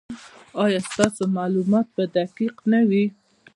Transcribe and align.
ایا 0.63 0.79
ستاسو 0.89 1.23
معلومات 1.37 1.87
به 1.95 2.03
دقیق 2.17 2.55
نه 2.71 2.79
وي؟ 2.89 3.05